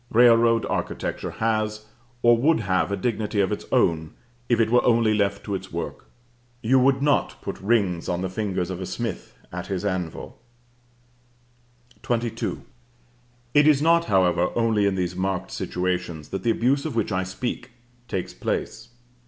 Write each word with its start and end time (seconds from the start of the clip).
Railroad 0.11 0.65
architecture 0.65 1.29
has 1.29 1.85
or 2.23 2.35
would 2.35 2.61
have 2.61 2.91
a 2.91 2.97
dignity 2.97 3.39
of 3.39 3.51
its 3.51 3.65
own 3.71 4.15
if 4.49 4.59
it 4.59 4.71
were 4.71 4.83
only 4.83 5.13
left 5.13 5.43
to 5.43 5.53
its 5.53 5.71
work. 5.71 6.05
You 6.63 6.79
would 6.79 7.03
not 7.03 7.39
put 7.43 7.61
rings 7.61 8.09
on 8.09 8.21
the 8.21 8.27
fingers 8.31 8.71
of 8.71 8.81
a 8.81 8.87
smith 8.87 9.37
at 9.53 9.67
his 9.67 9.85
anvil. 9.85 10.39
XXII. 12.03 12.61
It 13.53 13.67
is 13.67 13.79
not 13.79 14.05
however 14.05 14.49
only 14.55 14.87
in 14.87 14.95
these 14.95 15.15
marked 15.15 15.51
situations 15.51 16.29
that 16.29 16.41
the 16.41 16.49
abuse 16.49 16.83
of 16.83 16.95
which 16.95 17.11
I 17.11 17.21
speak 17.21 17.69
takes 18.07 18.33
place. 18.33 18.89